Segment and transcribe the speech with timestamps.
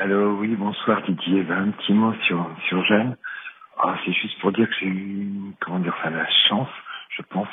[0.00, 1.44] Alors oui, bonsoir Didier.
[1.50, 3.18] Un petit mot sur, sur Jeanne.
[3.76, 5.30] Ah, c'est juste pour dire que j'ai eu,
[5.60, 6.70] comment dire, enfin, la chance,
[7.10, 7.48] je pense,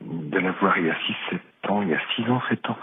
[0.00, 2.78] de la voir il y a 6-7 ans, il y a 6 ans, 7 ans,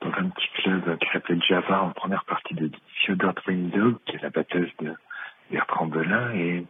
[0.00, 2.68] dans un petit club qui s'appelait Java en première partie de
[3.06, 4.92] Theodore Window, qui est la batteuse de
[5.52, 6.32] Bertrand Belin.
[6.34, 6.66] Et,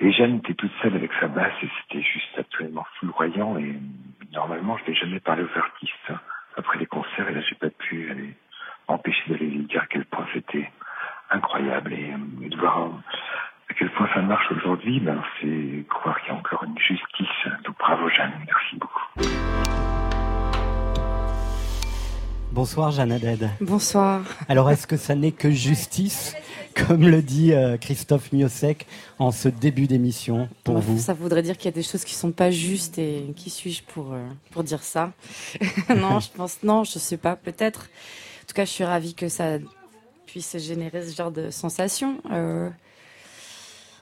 [0.00, 3.56] Jeanne était toute seule avec sa basse et c'était juste absolument foudroyant.
[3.56, 3.76] Et
[4.32, 6.12] normalement, je n'ai jamais parlé aux artistes
[6.56, 8.34] après les concerts et là, j'ai pas pu aller
[8.88, 10.68] empêcher d'aller lui dire à quel point c'était
[11.30, 12.12] incroyable et,
[12.44, 12.90] et de voir
[13.68, 17.52] à quel point ça marche aujourd'hui, ben, c'est croire qu'il y a encore une justice.
[17.64, 19.30] Donc bravo Jeanne, merci beaucoup.
[22.52, 23.48] Bonsoir Jeanne Aded.
[23.60, 24.22] Bonsoir.
[24.48, 26.34] Alors est-ce que ça n'est que justice,
[26.74, 28.88] comme le dit euh, Christophe Miosek
[29.20, 30.98] en ce début d'émission pour Ouais, vous?
[30.98, 33.84] Ça voudrait dire qu'il y a des choses qui sont pas justes et qui suis-je
[33.84, 35.12] pour, euh, pour dire ça?
[35.96, 37.82] Non, je pense non, je sais pas, peut-être.
[37.82, 39.58] En tout cas, je suis ravie que ça
[40.30, 42.18] puisse générer ce genre de sensation.
[42.30, 42.70] Euh,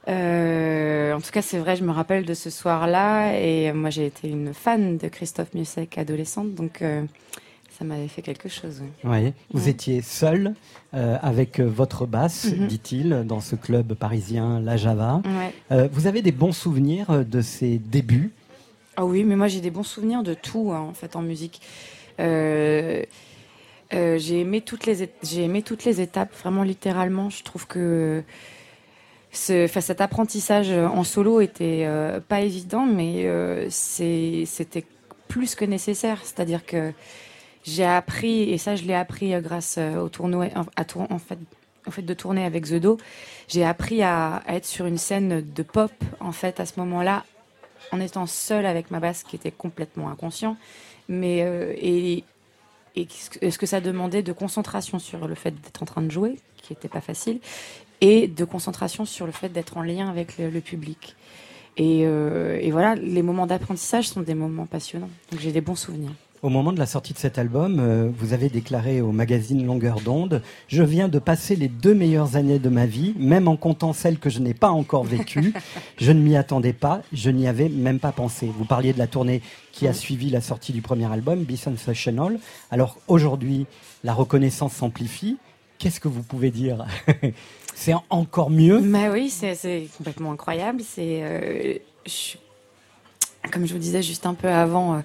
[0.08, 4.06] euh, en tout cas, c'est vrai, je me rappelle de ce soir-là et moi j'ai
[4.06, 7.02] été une fan de Christophe Musek adolescente, donc euh,
[7.78, 8.82] ça m'avait fait quelque chose.
[9.04, 9.32] oui.
[9.52, 9.70] Vous Ouais.
[9.70, 10.54] étiez seul
[10.94, 12.66] euh, avec votre basse, Mhm.
[12.66, 15.22] dit-il, dans ce club parisien La Java.
[15.70, 15.88] Ouais.
[15.92, 18.30] Vous avez des bons souvenirs de ces débuts?
[18.96, 21.60] Ah oui, mais moi j'ai des bons souvenirs de tout hein, en fait en musique.
[23.94, 27.30] Euh, j'ai aimé toutes les j'ai aimé toutes les étapes vraiment littéralement.
[27.30, 28.22] Je trouve que
[29.32, 34.84] ce, cet apprentissage en solo était euh, pas évident, mais euh, c'était
[35.28, 36.18] plus que nécessaire.
[36.22, 36.92] C'est-à-dire que
[37.64, 41.38] j'ai appris et ça je l'ai appris euh, grâce au tournoi à en fait
[41.86, 42.98] en fait de tourner avec The Do.
[43.48, 47.24] J'ai appris à, être sur une scène de pop en fait à ce moment-là
[47.92, 50.56] en étant seule avec ma basse qui était complètement inconscient,
[51.08, 51.42] mais
[53.00, 56.36] et ce que- ça demandait de concentration sur le fait d'être en train de jouer,
[56.62, 57.40] qui n'était pas facile,
[58.00, 61.14] et de concentration sur le fait d'être en lien avec le, le public.
[61.76, 65.10] Et, euh, et voilà, les moments d'apprentissage sont des moments passionnants.
[65.30, 66.10] Donc j'ai des bons souvenirs.
[66.40, 70.00] Au moment de la sortie de cet album, euh, vous avez déclaré au magazine Longueur
[70.00, 73.92] d'onde Je viens de passer les deux meilleures années de ma vie, même en comptant
[73.92, 75.52] celles que je n'ai pas encore vécues.
[75.98, 78.48] je ne m'y attendais pas, je n'y avais même pas pensé.
[78.56, 82.38] Vous parliez de la tournée qui a suivi la sortie du premier album, Be Sensational.
[82.70, 83.66] Alors aujourd'hui,
[84.04, 85.38] la reconnaissance s'amplifie.
[85.78, 86.86] Qu'est-ce que vous pouvez dire?
[87.74, 88.80] C'est encore mieux?
[88.80, 90.82] Bah oui, c'est complètement incroyable.
[90.84, 91.74] C'est, euh,
[93.52, 95.00] comme je vous disais juste un peu avant, euh,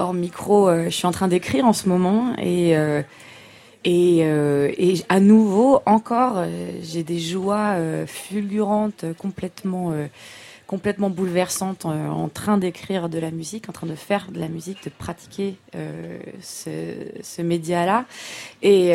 [0.00, 3.02] hors micro, euh, je suis en train d'écrire en ce moment et euh,
[3.86, 6.44] euh, et à nouveau encore,
[6.82, 9.94] j'ai des joies fulgurantes, complètement
[10.66, 14.84] complètement bouleversantes, en train d'écrire de la musique, en train de faire de la musique,
[14.84, 15.56] de pratiquer
[16.42, 18.04] ce, média-là.
[18.60, 18.92] Et,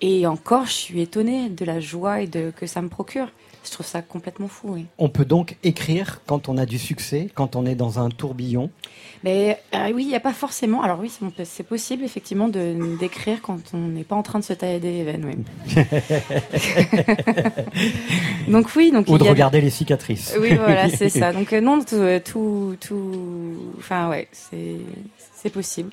[0.00, 3.28] et encore, je suis étonnée de la joie et de, que ça me procure.
[3.66, 4.86] Je trouve ça complètement fou, oui.
[4.96, 8.70] On peut donc écrire quand on a du succès, quand on est dans un tourbillon.
[9.24, 10.82] Mais euh, oui, il n'y a pas forcément.
[10.82, 11.10] Alors oui,
[11.44, 15.02] c'est- possible effectivement de d'écrire quand on n'est pas en train de se tailler des
[15.02, 15.24] veines.
[15.26, 15.82] Oui.
[18.48, 20.34] donc oui, donc Ou de y a- regarder les cicatrices.
[20.40, 21.32] Oui, voilà, c'est ça.
[21.32, 23.56] Donc euh, non, tout, euh, tout, tout.
[23.78, 24.76] Enfin ouais, c'est
[25.34, 25.90] c'est possible.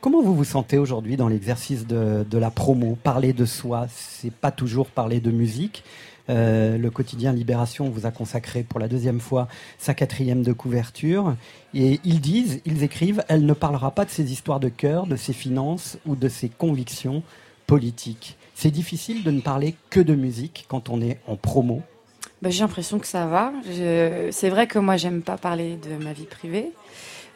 [0.00, 2.96] Comment vous vous sentez aujourd'hui dans l'exercice de, de la promo?
[3.04, 5.84] Parler de soi, c'est pas toujours parler de musique.
[6.32, 9.46] Euh, le quotidien Libération vous a consacré pour la deuxième fois
[9.78, 11.36] sa quatrième de couverture.
[11.74, 15.16] Et ils disent, ils écrivent, elle ne parlera pas de ses histoires de cœur, de
[15.16, 17.22] ses finances ou de ses convictions
[17.66, 18.36] politiques.
[18.54, 21.82] C'est difficile de ne parler que de musique quand on est en promo.
[22.40, 23.52] Bah, j'ai l'impression que ça va.
[24.30, 26.70] C'est vrai que moi, j'aime pas parler de ma vie privée,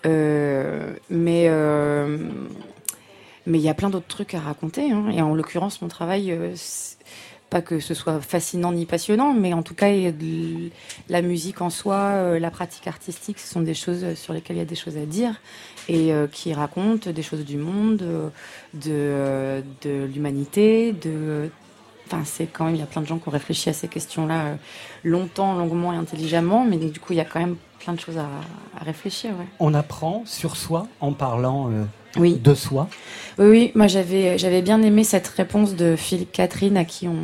[0.05, 2.19] Euh, mais euh,
[3.47, 4.93] mais il y a plein d'autres trucs à raconter.
[4.93, 5.07] hein.
[5.11, 6.33] Et en l'occurrence, mon travail,
[7.51, 9.89] pas que ce soit fascinant ni passionnant, mais en tout cas,
[11.09, 14.61] la musique en soi, euh, la pratique artistique, ce sont des choses sur lesquelles il
[14.61, 15.41] y a des choses à dire
[15.89, 18.29] et euh, qui racontent des choses du monde, euh,
[18.75, 20.93] de euh, de l'humanité,
[22.07, 24.45] Enfin, c'est quand il y a plein de gens qui ont réfléchi à ces questions-là
[24.45, 24.54] euh,
[25.03, 28.16] longtemps, longuement et intelligemment, mais du coup, il y a quand même plein de choses
[28.16, 28.28] à,
[28.78, 29.33] à réfléchir.
[29.59, 31.84] On apprend sur soi en parlant euh,
[32.18, 32.34] Oui.
[32.34, 32.89] de soi.
[33.39, 37.16] Oui, oui, moi j'avais j'avais bien aimé cette réponse de Philippe Catherine à qui on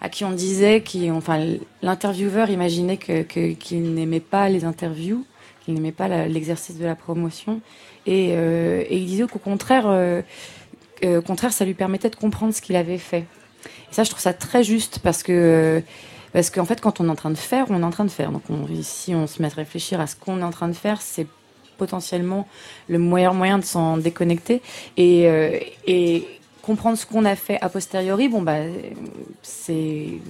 [0.00, 1.44] à qui on disait qui enfin
[1.82, 5.24] l'intervieweur imaginait que qu'il n'aimait pas les interviews,
[5.64, 7.60] qu'il n'aimait pas l'exercice de la promotion
[8.06, 10.22] et, euh, et il disait qu'au contraire euh,
[11.04, 13.26] au contraire ça lui permettait de comprendre ce qu'il avait fait.
[13.90, 15.82] Et ça je trouve ça très juste parce que
[16.32, 18.10] parce qu'en fait quand on est en train de faire, on est en train de
[18.10, 18.32] faire.
[18.32, 20.74] Donc on, si on se met à réfléchir à ce qu'on est en train de
[20.74, 21.26] faire, c'est
[21.76, 22.46] potentiellement
[22.88, 24.62] le meilleur moyen de s'en déconnecter
[24.96, 26.26] et, euh, et
[26.62, 28.58] comprendre ce qu'on a fait a posteriori, bon bah
[29.42, 30.20] c'est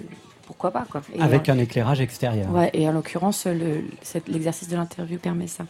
[0.47, 1.03] pourquoi pas quoi.
[1.19, 2.53] Avec un éclairage extérieur.
[2.53, 3.49] Ouais, et en l'occurrence,
[4.29, 5.65] l'exercice de l'interview permet ça.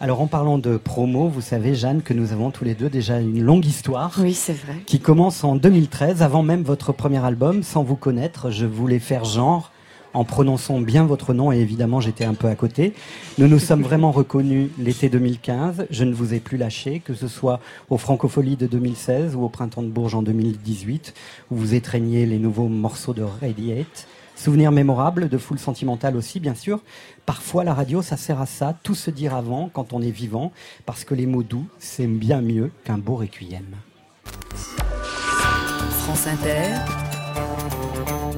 [0.00, 3.18] Alors en parlant de promo, vous savez Jeanne que nous avons tous les deux déjà
[3.18, 4.14] une longue histoire.
[4.18, 4.76] Oui, c'est vrai.
[4.86, 7.62] Qui commence en 2013, avant même votre premier album.
[7.62, 9.69] Sans vous connaître, je voulais faire genre
[10.14, 12.94] en prononçant bien votre nom et évidemment j'étais un peu à côté.
[13.38, 15.86] Nous nous sommes vraiment reconnus l'été 2015.
[15.90, 19.48] Je ne vous ai plus lâché, que ce soit au Francofolie de 2016 ou au
[19.48, 21.14] Printemps de Bourges en 2018,
[21.50, 24.06] où vous étreigniez les nouveaux morceaux de Radiate.
[24.36, 26.80] Souvenirs mémorables, de foule sentimentale aussi, bien sûr.
[27.26, 30.50] Parfois, la radio, ça sert à ça, tout se dire avant quand on est vivant,
[30.86, 33.66] parce que les mots doux, c'est bien mieux qu'un beau requiem.
[35.90, 36.76] France Inter.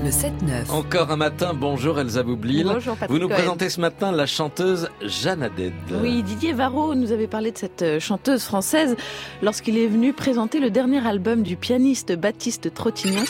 [0.02, 0.70] Le 7-9.
[0.70, 2.64] Encore un matin, bonjour Elsa Boublil.
[2.64, 5.72] Bonjour Vous nous présentez ce matin la chanteuse Jeanne Haddad.
[6.02, 8.96] Oui, Didier Varro nous avait parlé de cette euh, chanteuse française
[9.43, 13.22] lorsqu'il est venu présenter le dernier album du pianiste Baptiste Trottignon.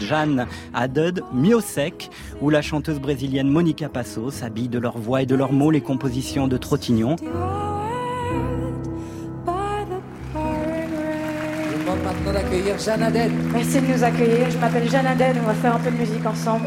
[0.00, 2.10] Jeanne Haddad, Miosec,
[2.40, 5.82] où la chanteuse brésilienne Monica Passo s'habille de leur voix et de leurs mots les
[5.82, 7.14] compositions de Trottignon.
[12.28, 13.30] Maintenant d'accueillir Jeanne Haddad.
[13.52, 14.50] Merci de nous accueillir.
[14.50, 15.36] Je m'appelle Jeanne Haddad.
[15.42, 16.66] On va faire un peu de musique ensemble.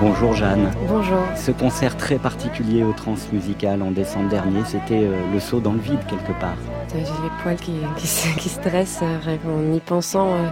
[0.00, 0.70] Bonjour Jeanne.
[0.88, 1.22] Bonjour.
[1.36, 5.78] Ce concert très particulier au Transmusical en décembre dernier, c'était euh, le saut dans le
[5.78, 6.56] vide quelque part.
[6.92, 8.06] J'ai les poils qui, qui,
[8.38, 10.28] qui stressent euh, en y pensant.
[10.28, 10.48] Euh,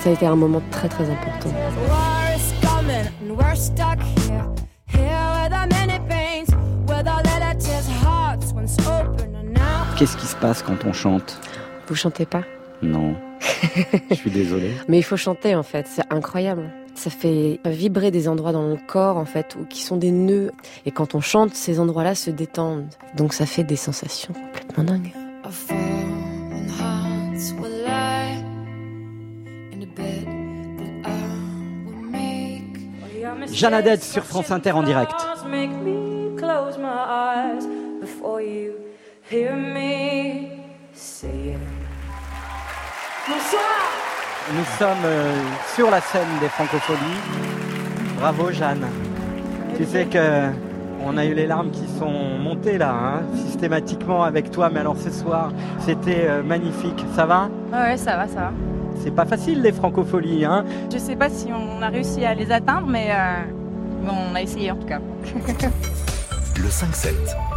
[0.00, 1.50] ça a été un moment très très important.
[9.96, 11.38] Qu'est-ce qui se passe quand on chante?
[11.86, 12.42] Vous chantez pas?
[12.82, 13.14] Non.
[14.10, 14.72] Je suis désolée.
[14.88, 16.72] Mais il faut chanter en fait, c'est incroyable.
[16.96, 20.50] Ça fait vibrer des endroits dans le corps en fait, qui sont des nœuds.
[20.84, 22.88] Et quand on chante, ces endroits-là se détendent.
[23.16, 25.12] Donc ça fait des sensations complètement dingues.
[33.52, 35.14] Jeanne sur France Inter en direct.
[39.30, 39.64] Bonsoir.
[44.52, 45.32] Nous sommes euh,
[45.74, 46.98] sur la scène des Francopholies.
[48.18, 48.84] Bravo Jeanne.
[49.78, 50.50] Tu sais que
[51.02, 54.68] on a eu les larmes qui sont montées là, hein, systématiquement avec toi.
[54.68, 57.02] Mais alors ce soir, c'était euh, magnifique.
[57.16, 57.48] Ça va?
[57.72, 58.52] Ouais, ça va, ça va.
[59.02, 60.66] C'est pas facile les francopholies, hein?
[60.92, 63.42] Je sais pas si on a réussi à les atteindre, mais euh,
[64.02, 65.00] bon, on a essayé en tout cas.
[66.56, 67.53] Le 5-7.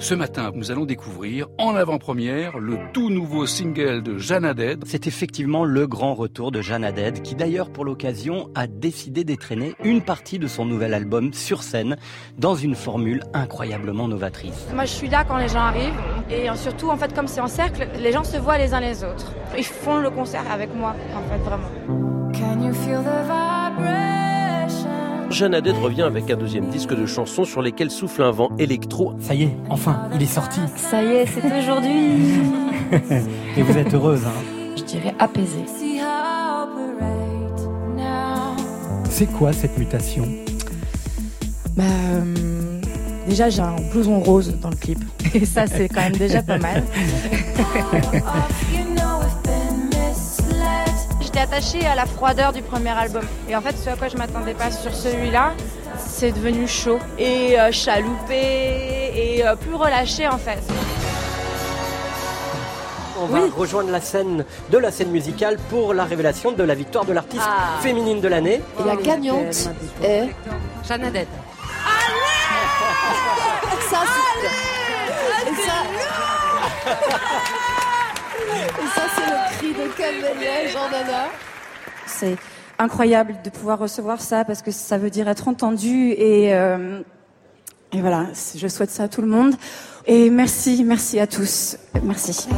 [0.00, 4.84] Ce matin, nous allons découvrir en avant-première le tout nouveau single de Jeanne Haddad.
[4.86, 9.74] C'est effectivement le grand retour de Jeanne Haddad qui d'ailleurs pour l'occasion a décidé d'étraîner
[9.82, 11.96] une partie de son nouvel album sur scène
[12.38, 14.68] dans une formule incroyablement novatrice.
[14.72, 16.00] Moi je suis là quand les gens arrivent
[16.30, 19.02] et surtout en fait comme c'est en cercle, les gens se voient les uns les
[19.02, 19.34] autres.
[19.56, 21.70] Ils font le concert avec moi en fait vraiment.
[22.32, 24.27] Can you feel the
[25.30, 29.12] Jeanne Haddad revient avec un deuxième disque de chansons sur lesquelles souffle un vent électro.
[29.20, 30.60] Ça y est, enfin, il est sorti.
[30.76, 32.40] Ça y est, c'est aujourd'hui.
[33.56, 34.32] Et vous êtes heureuse, hein
[34.76, 35.64] Je dirais apaisée.
[39.10, 40.26] C'est quoi cette mutation?
[41.76, 42.80] Bah, euh,
[43.28, 44.98] Déjà, j'ai un blouson rose dans le clip.
[45.34, 46.82] Et ça, c'est quand même déjà pas mal.
[51.38, 53.24] attachée à la froideur du premier album.
[53.48, 55.52] Et en fait, ce à quoi je m'attendais pas sur celui-là,
[55.96, 60.60] c'est devenu chaud et euh, chaloupé et euh, plus relâché en fait.
[63.20, 67.04] On va rejoindre la scène de la scène musicale pour la révélation de la victoire
[67.04, 67.80] de l'artiste ah.
[67.80, 68.60] féminine de l'année.
[68.80, 69.70] Et la gagnante
[70.02, 70.28] est
[70.88, 71.26] Jeanne Allez
[73.90, 73.98] ça,
[75.40, 75.72] Allez Et ça...
[78.48, 81.26] Et ça, c'est le cri de Camélia Jordana.
[82.06, 82.36] C'est
[82.78, 87.00] incroyable de pouvoir recevoir ça parce que ça veut dire être entendu et, euh,
[87.92, 88.26] et voilà,
[88.56, 89.54] je souhaite ça à tout le monde.
[90.06, 91.76] Et merci, merci à tous.
[92.02, 92.48] Merci.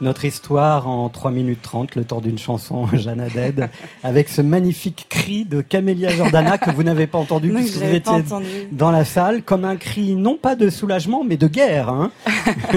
[0.00, 3.68] Notre histoire en 3 minutes 30, le temps d'une chanson, Jeanne Haddad,
[4.02, 8.24] avec ce magnifique cri de Camélia Jordana que vous n'avez pas entendu puisque vous étiez
[8.72, 11.90] dans la salle, comme un cri non pas de soulagement mais de guerre.
[11.90, 12.10] Hein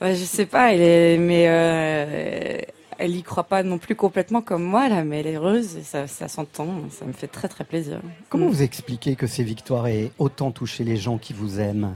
[0.00, 2.58] ouais, je sais pas, elle est, mais euh,
[2.98, 5.82] elle y croit pas non plus complètement comme moi là, mais elle est heureuse, et
[5.82, 8.00] ça, ça s'entend, ça me fait très très plaisir.
[8.28, 8.50] Comment mm.
[8.50, 11.94] vous expliquez que ces victoires aient autant touché les gens qui vous aiment?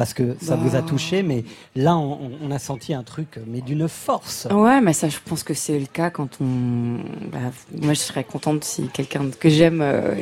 [0.00, 0.86] Parce que ça vous a bah.
[0.88, 1.44] touché, mais
[1.76, 4.48] là, on, a senti un truc, mais d'une force.
[4.50, 6.96] Ouais, mais ça, je pense que c'est le cas quand on.
[7.30, 7.38] Bah,
[7.82, 10.14] moi, je serais contente si quelqu'un que j'aime euh,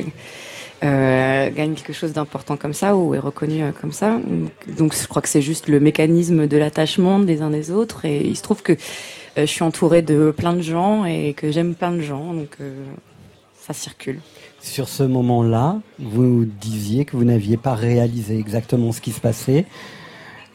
[0.83, 4.19] euh, gagne quelque chose d'important comme ça ou est reconnu euh, comme ça.
[4.77, 8.19] Donc je crois que c'est juste le mécanisme de l'attachement des uns des autres et
[8.19, 8.75] il se trouve que
[9.37, 12.57] je suis entourée de plein de gens et que j'aime plein de gens donc
[13.55, 14.19] ça circule.
[14.61, 19.65] Sur ce moment-là, vous disiez que vous n'aviez pas réalisé exactement ce qui se passait.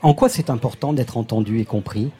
[0.02, 2.10] En quoi c'est important d'être entendu et compris?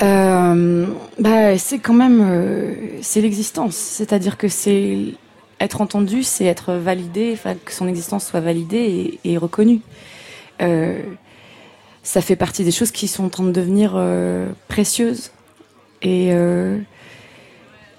[0.00, 0.86] Euh,
[1.18, 5.14] bah, c'est quand même euh, c'est l'existence, c'est-à-dire que c'est
[5.60, 9.80] être entendu, c'est être validé, que son existence soit validée et, reconnue.
[10.62, 11.02] Euh,
[12.02, 15.32] ça fait partie des choses qui sont en train de devenir euh, précieuses
[16.00, 16.30] et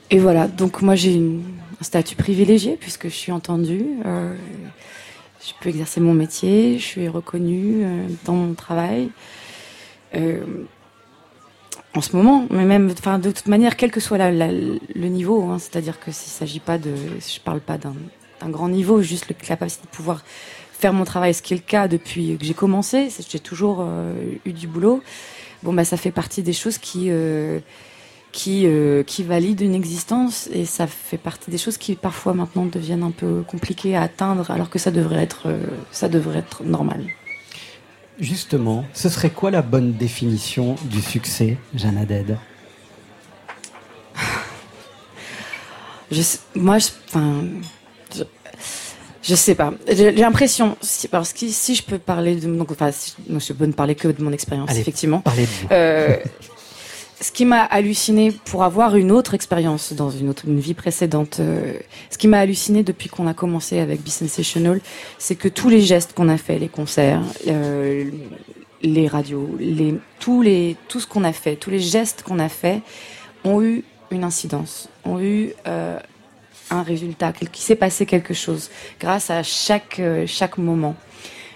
[0.09, 0.47] et voilà.
[0.47, 3.85] Donc moi j'ai un statut privilégié puisque je suis entendue.
[4.05, 7.83] je peux exercer mon métier, je suis reconnue
[8.25, 9.09] dans mon travail
[11.95, 15.57] en ce moment, mais même, enfin, de toute manière, quel que soit le niveau, hein,
[15.59, 19.85] c'est-à-dire que s'il s'agit pas de, je parle pas d'un grand niveau, juste la capacité
[19.85, 20.23] de pouvoir
[20.71, 24.13] faire mon travail, ce qui est le cas depuis que j'ai commencé, j'ai toujours euh,
[24.45, 25.01] eu du boulot.
[25.63, 27.59] Bon, bah, ça fait partie des choses qui, euh,
[28.31, 32.65] qui, euh, qui valident une existence et ça fait partie des choses qui parfois maintenant
[32.65, 35.47] deviennent un peu compliquées à atteindre, alors que ça devrait être,
[35.91, 37.05] ça devrait être normal.
[38.19, 42.37] Justement, ce serait quoi la bonne définition du succès, Jeanne Aded
[46.11, 46.21] je,
[46.53, 47.43] Moi, je, enfin,
[49.23, 49.73] je, sais pas.
[49.89, 50.75] J'ai l'impression,
[51.09, 54.21] parce que si je peux parler de, donc, enfin, je peux ne parler que de
[54.21, 55.21] mon expérience, effectivement.
[55.21, 55.67] Parlez de vous.
[55.71, 56.17] Euh,
[57.21, 61.37] ce qui m'a halluciné pour avoir une autre expérience dans une autre une vie précédente,
[61.39, 61.73] euh,
[62.09, 64.79] ce qui m'a halluciné depuis qu'on a commencé avec Be Sensational,
[65.17, 68.09] c'est que tous les gestes qu'on a fait, les concerts, euh,
[68.81, 72.49] les radios, les tous les tout ce qu'on a fait, tous les gestes qu'on a
[72.49, 72.81] fait,
[73.43, 75.99] ont eu une incidence, ont eu euh,
[76.69, 80.95] un résultat, qu'il s'est passé quelque chose grâce à chaque chaque moment.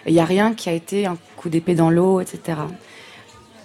[0.06, 2.58] Il n'y a rien qui a été un coup d'épée dans l'eau, etc.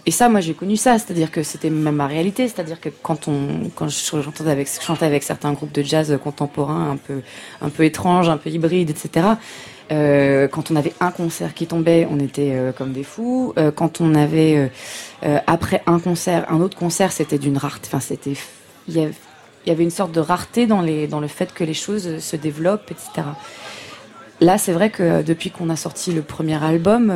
[0.09, 3.29] Et ça, moi, j'ai connu ça, c'est-à-dire que c'était même ma réalité, c'est-à-dire que quand
[3.29, 7.21] on, quand je chantais avec, chantais avec certains groupes de jazz contemporains, un peu,
[7.61, 9.27] un peu étranges, un peu hybrides, etc.
[9.93, 13.53] Euh, quand on avait un concert qui tombait, on était euh, comme des fous.
[13.59, 14.71] Euh, quand on avait
[15.47, 17.89] après un concert, un autre concert, c'était d'une rareté.
[17.89, 18.33] Enfin, c'était,
[18.89, 22.19] il y avait une sorte de rareté dans les, dans le fait que les choses
[22.19, 23.29] se développent, etc.
[24.41, 27.13] Là, c'est vrai que depuis qu'on a sorti le premier album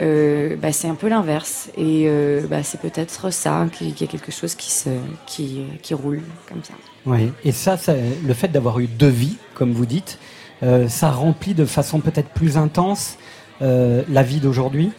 [0.00, 1.70] euh, bah, c'est un peu l'inverse.
[1.76, 4.90] Et euh, bah, c'est peut-être ça, qu'il y a quelque chose qui, se,
[5.26, 6.74] qui, qui roule comme ça.
[7.06, 10.18] Oui, et ça, ça le fait d'avoir eu deux vies, comme vous dites,
[10.62, 13.16] euh, ça remplit de façon peut-être plus intense
[13.62, 14.90] la vie d'aujourd'hui?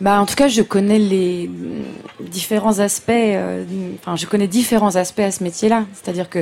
[0.00, 1.48] Bah, en tout cas, je connais les
[2.20, 3.12] différents aspects.
[4.00, 5.84] enfin, je connais différents aspects à ce métier-là.
[5.94, 6.40] C'est-à-dire que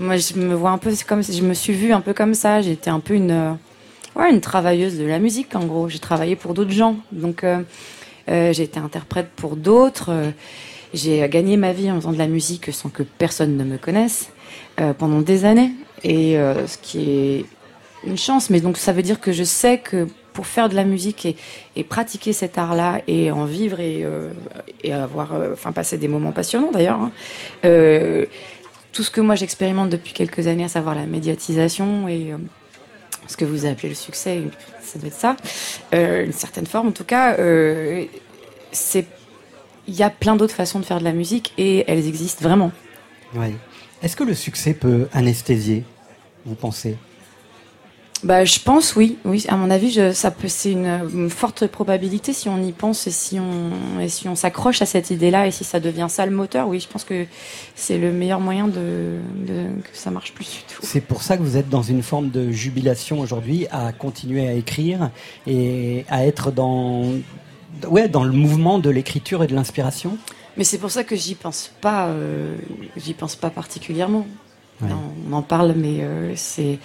[0.00, 2.62] moi, je me vois un peu comme, je me suis vue un peu comme ça.
[2.62, 3.56] J'étais un peu une
[4.16, 5.88] ouais, une travailleuse de la musique, en gros.
[5.88, 6.96] J'ai travaillé pour d'autres gens.
[7.12, 7.62] Donc, euh,
[8.28, 10.10] euh, j'ai été interprète pour d'autres.
[10.10, 10.30] Euh,
[10.92, 14.30] j'ai gagné ma vie en faisant de la musique sans que personne ne me connaisse
[14.98, 15.70] pendant des années.
[16.02, 17.44] Et ce qui est
[18.04, 18.50] une chance.
[18.50, 21.36] Mais donc, ça veut dire que je sais que pour faire de la musique
[21.76, 24.04] et, pratiquer cet art-là et en vivre et,
[24.82, 26.98] et avoir, enfin, passer des moments passionnants d'ailleurs.
[26.98, 27.12] Hein,
[28.92, 32.34] tout ce que moi j'expérimente depuis quelques années, à savoir la médiatisation et
[33.26, 34.42] ce que vous appelez le succès,
[34.82, 35.36] ça doit être ça,
[35.92, 37.36] une certaine forme en tout cas.
[37.38, 38.04] Euh,
[38.72, 39.06] c'est,
[39.86, 42.72] il y a plein d'autres façons de faire de la musique et elles existent vraiment.
[43.34, 43.54] Oui.
[44.02, 45.84] Est-ce que le succès peut anesthésier,
[46.46, 46.96] vous pensez?
[48.22, 49.46] Bah, je pense oui, oui.
[49.48, 53.10] À mon avis, je, ça peut, c'est une, forte probabilité si on y pense et
[53.10, 56.32] si on et si on s'accroche à cette idée-là et si ça devient ça le
[56.32, 56.68] moteur.
[56.68, 57.26] Oui, je pense que
[57.74, 60.80] c'est le meilleur moyen de, de, que ça marche plus du tout.
[60.82, 64.52] C'est pour ça que vous êtes dans une forme de jubilation aujourd'hui à continuer à
[64.52, 65.10] écrire
[65.46, 67.04] et à être dans
[67.88, 70.18] ouais dans le mouvement de l'écriture et de l'inspiration?
[70.56, 72.56] Mais c'est pour ça que j'y pense pas, euh,
[72.96, 74.26] j'y pense pas particulièrement.
[74.82, 76.78] On en parle, mais euh, c'est,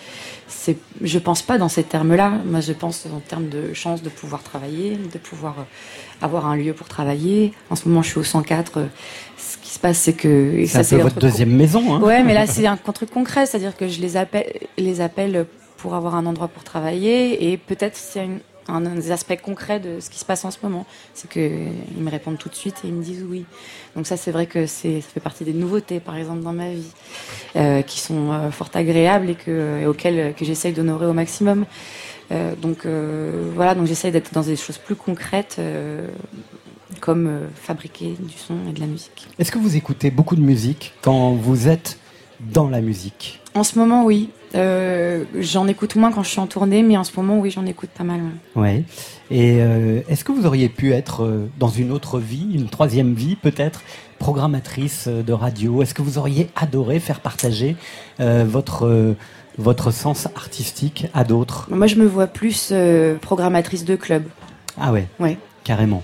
[0.47, 2.33] c'est, je pense pas dans ces termes-là.
[2.45, 6.55] Moi, je pense en termes de chance de pouvoir travailler, de pouvoir euh, avoir un
[6.55, 7.53] lieu pour travailler.
[7.69, 8.77] En ce moment, je suis au 104.
[8.77, 8.85] Euh,
[9.37, 11.95] ce qui se passe, c'est que ça, c'est votre deuxième maison.
[11.95, 15.45] Hein ouais, mais là, c'est un truc concret, c'est-à-dire que je les appelle, les appelle
[15.77, 19.39] pour avoir un endroit pour travailler et peut-être s'il y a une un, des aspects
[19.41, 20.85] concrets de ce qui se passe en ce moment.
[21.13, 23.45] C'est qu'ils me répondent tout de suite et ils me disent oui.
[23.95, 26.91] Donc ça, c'est vrai que ça fait partie des nouveautés, par exemple, dans ma vie,
[27.55, 31.65] euh, qui sont euh, fort agréables et, que, et auxquelles que j'essaye d'honorer au maximum.
[32.31, 32.85] Euh, donc
[33.55, 35.59] voilà, donc j'essaye d'être dans des choses plus concrètes,
[37.01, 39.27] comme fabriquer du son et de la musique.
[39.37, 41.99] Est-ce que vous écoutez beaucoup de musique quand vous êtes
[42.39, 43.41] dans la musique?
[43.55, 44.29] En ce moment, oui.
[44.53, 47.65] Euh, j'en écoute moins quand je suis en tournée, mais en ce moment, oui, j'en
[47.65, 48.19] écoute pas mal.
[48.55, 48.83] Ouais.
[49.31, 53.13] Et euh, est-ce que vous auriez pu être euh, dans une autre vie, une troisième
[53.13, 53.81] vie peut-être,
[54.19, 55.81] programmatrice de radio?
[55.81, 57.75] Est-ce que vous auriez adoré faire partager
[58.19, 59.15] votre
[59.57, 61.67] votre sens artistique à d'autres?
[61.71, 62.73] Moi, je me vois plus
[63.21, 64.23] programmatrice de club.
[64.79, 65.07] Ah ouais.
[65.19, 65.37] Ouais.
[65.63, 66.03] Carrément.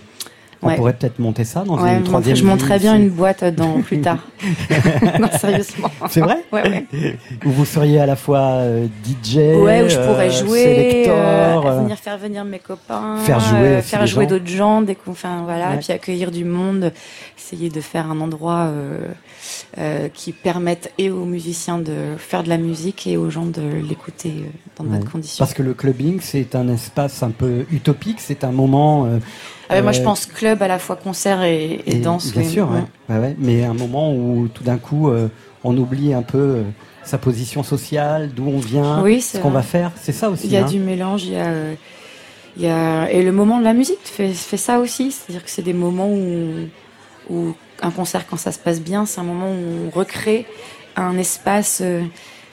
[0.63, 4.01] On pourrait peut-être monter ça dans une troisième Je monterais bien une boîte dans plus
[4.01, 4.19] tard.
[5.19, 5.89] non, sérieusement.
[6.09, 6.61] C'est vrai ouais,
[6.93, 7.17] ouais.
[7.45, 11.81] Où vous seriez à la fois euh, DJ, ouais, où je pourrais euh, jouer, euh,
[11.81, 15.77] venir faire venir mes copains, faire jouer, faire jouer d'autres gens, des, enfin voilà, et
[15.77, 16.91] puis accueillir du monde,
[17.37, 18.71] essayer de faire un endroit
[20.13, 24.45] qui permette et aux musiciens de faire de la musique et aux gens de l'écouter
[24.77, 25.43] dans de bonnes conditions.
[25.43, 29.07] Parce que le clubbing, c'est un espace un peu utopique, c'est un moment
[29.71, 32.33] ah moi, je euh, pense club à la fois concert et, danse.
[32.33, 32.69] Bien sûr,
[33.09, 33.35] ouais.
[33.39, 35.27] mais un moment où tout d'un coup, euh,
[35.63, 36.63] on oublie un peu euh,
[37.03, 39.91] sa position sociale, d'où on vient, ce qu'on va faire.
[39.95, 40.47] C'est ça aussi.
[40.47, 40.69] Il y a hein.
[40.69, 41.53] du mélange, il y a,
[42.57, 45.11] il y a, et le moment de la musique fait, fait ça aussi.
[45.11, 46.67] C'est-à-dire que c'est des moments où,
[47.29, 50.45] où un concert, quand ça se passe bien, c'est un moment où on recrée
[50.97, 51.81] un espace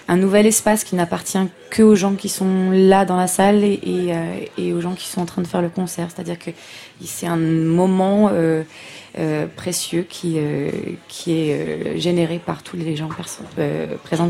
[0.09, 1.39] un nouvel espace qui n'appartient
[1.71, 4.15] que aux gens qui sont là dans la salle et,
[4.57, 6.09] et, aux gens qui sont en train de faire le concert.
[6.11, 6.51] C'est-à-dire que
[7.05, 8.63] c'est un moment euh,
[9.19, 10.71] euh, précieux qui, euh,
[11.27, 13.09] est généré par tous les gens
[14.03, 14.29] présents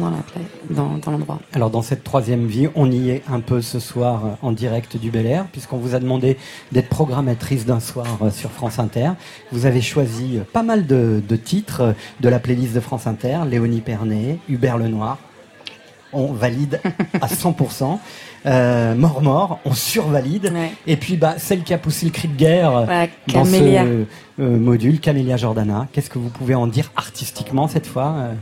[0.70, 1.38] dans l'endroit.
[1.52, 5.10] Alors dans cette troisième vie, on y est un peu ce soir en direct du
[5.10, 6.36] Bel Air, puisqu'on vous a demandé
[6.72, 9.10] d'être programmatrice d'un soir sur France Inter.
[9.52, 13.80] Vous avez choisi pas mal de, de titres de la playlist de France Inter, Léonie
[13.80, 15.18] Pernet, Hubert Lenoir,
[16.12, 16.80] on valide
[17.20, 17.98] à 100%.
[18.46, 20.52] Euh, mort mort, on survalide.
[20.86, 22.86] Et puis bah celle qui a poussé le cri de guerre
[23.32, 24.04] dans ce euh,
[24.38, 25.88] module, Camélia Jordana.
[25.92, 28.32] Qu'est-ce que vous pouvez en dire artistiquement cette fois, euh,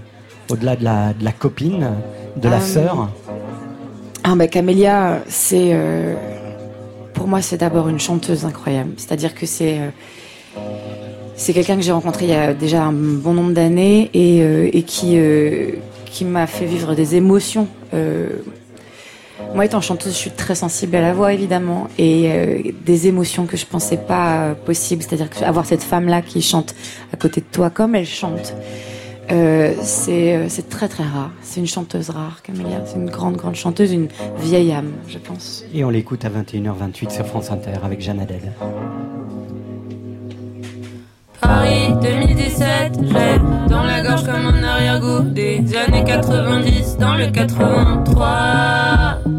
[0.51, 1.93] au-delà de la, de la, copine,
[2.37, 3.09] de la sœur?
[4.23, 5.75] Ah bah Camélia, c'est
[7.15, 8.93] pour moi c'est d'abord une chanteuse incroyable.
[8.97, 9.81] C'est-à-dire que c'est
[11.37, 14.39] c'est quelqu'un que j'ai rencontré il y a déjà un bon nombre d'années et,
[14.77, 15.19] et qui
[16.17, 17.69] qui m'a fait vivre des émotions.
[17.93, 18.31] Euh,
[19.55, 23.45] moi, étant chanteuse, je suis très sensible à la voix, évidemment, et euh, des émotions
[23.45, 25.03] que je pensais pas possibles.
[25.03, 26.75] C'est-à-dire avoir cette femme-là qui chante
[27.13, 28.55] à côté de toi comme elle chante,
[29.31, 31.33] euh, c'est très très rare.
[31.43, 32.83] C'est une chanteuse rare, Camélia.
[32.87, 35.65] C'est une grande grande chanteuse, une vieille âme, je pense.
[35.75, 38.53] Et on l'écoute à 21h28 sur France Inter avec Jeanne Adèle.
[41.41, 49.36] Paris 2017, j'ai dans la gorge comme un arrière-goût des années 90 dans le 83.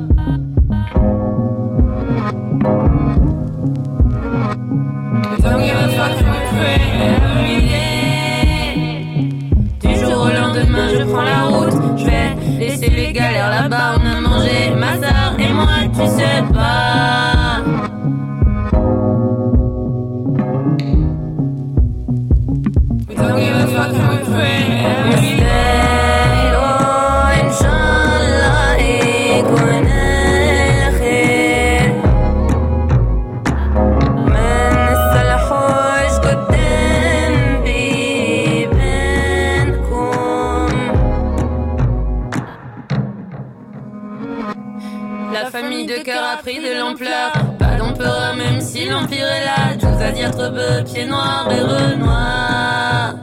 [45.97, 47.31] De cœur a pris de l'ampleur.
[47.57, 49.75] Pas d'empereur, même si l'empire est là.
[49.79, 53.15] Tout à dire trop peu, pieds noirs et renoir.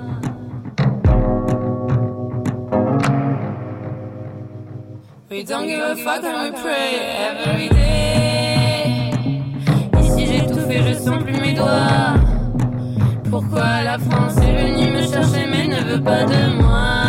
[5.31, 9.11] We don't give a fuck and we pray every day.
[10.01, 12.15] Ici j'ai tout fait, je sens plus mes doigts.
[13.31, 17.04] Pourquoi la France est venue me chercher mais ne veut pas de moi?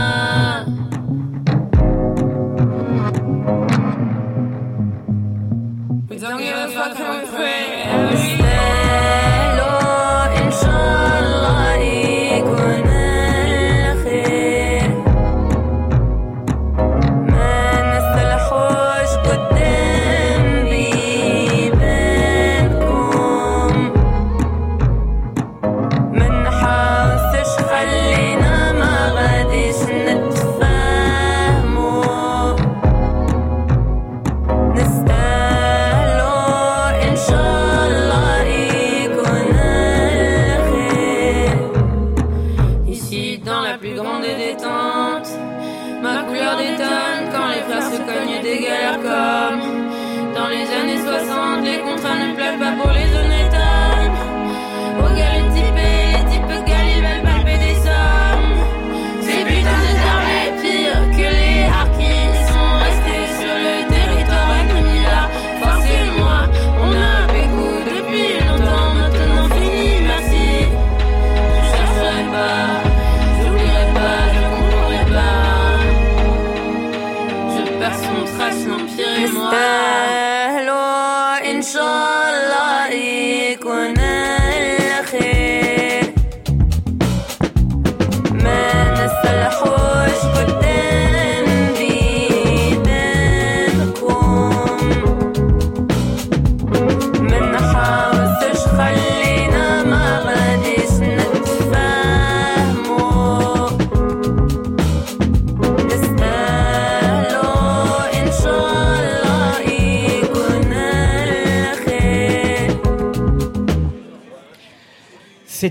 [50.45, 51.54] dans les années 60.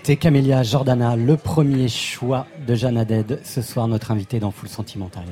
[0.05, 4.69] C'était Camélia Jordana, le premier choix de Jeanne Haddad, ce soir notre invité dans Full
[4.69, 5.24] Sentimental.